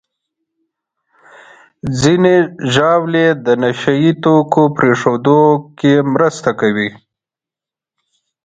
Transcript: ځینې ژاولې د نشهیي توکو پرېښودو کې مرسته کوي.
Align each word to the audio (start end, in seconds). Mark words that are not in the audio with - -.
ځینې 2.01 2.35
ژاولې 2.73 3.25
د 3.45 3.47
نشهیي 3.63 4.11
توکو 4.23 4.63
پرېښودو 4.77 5.41
کې 5.79 5.93
مرسته 6.13 6.49
کوي. 6.61 6.89